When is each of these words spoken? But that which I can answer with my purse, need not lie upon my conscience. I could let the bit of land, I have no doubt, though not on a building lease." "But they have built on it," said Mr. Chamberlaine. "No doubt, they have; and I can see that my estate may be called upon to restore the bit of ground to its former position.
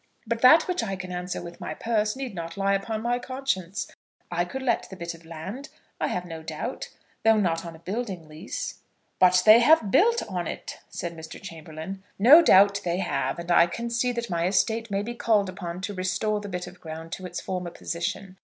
But 0.25 0.41
that 0.41 0.67
which 0.67 0.81
I 0.81 0.95
can 0.95 1.11
answer 1.11 1.43
with 1.43 1.61
my 1.61 1.75
purse, 1.75 2.15
need 2.15 2.33
not 2.33 2.57
lie 2.57 2.73
upon 2.73 3.03
my 3.03 3.19
conscience. 3.19 3.85
I 4.31 4.45
could 4.45 4.63
let 4.63 4.89
the 4.89 4.95
bit 4.95 5.13
of 5.13 5.25
land, 5.25 5.69
I 5.99 6.07
have 6.07 6.25
no 6.25 6.41
doubt, 6.41 6.89
though 7.23 7.37
not 7.37 7.63
on 7.67 7.75
a 7.75 7.85
building 7.85 8.27
lease." 8.27 8.79
"But 9.19 9.43
they 9.45 9.59
have 9.59 9.91
built 9.91 10.23
on 10.27 10.47
it," 10.47 10.79
said 10.89 11.15
Mr. 11.15 11.39
Chamberlaine. 11.39 12.01
"No 12.17 12.41
doubt, 12.41 12.81
they 12.83 12.97
have; 12.97 13.37
and 13.37 13.51
I 13.51 13.67
can 13.67 13.91
see 13.91 14.11
that 14.13 14.27
my 14.27 14.47
estate 14.47 14.89
may 14.89 15.03
be 15.03 15.13
called 15.13 15.49
upon 15.49 15.81
to 15.81 15.93
restore 15.93 16.39
the 16.41 16.49
bit 16.49 16.65
of 16.65 16.81
ground 16.81 17.11
to 17.11 17.27
its 17.27 17.39
former 17.39 17.69
position. 17.69 18.37